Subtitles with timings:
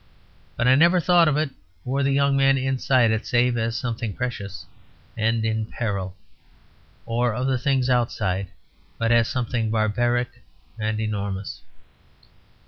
[0.55, 1.51] But I never thought of it
[1.85, 4.65] or the young men inside it save as something precious
[5.15, 6.15] and in peril,
[7.05, 8.47] or of the things outside
[8.97, 10.41] but as something barbaric
[10.79, 11.61] and enormous.